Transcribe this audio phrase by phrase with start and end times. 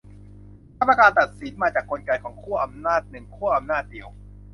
[0.79, 4.09] กรรมการตัดสิน มาจากกลไกของขั้วอำนาจหนึ่งขั้วอำนาจเดียว